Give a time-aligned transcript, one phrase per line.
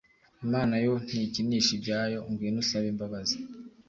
[0.45, 3.37] Imana yo ntikinisha ibyayo ngwino usabe imbabazi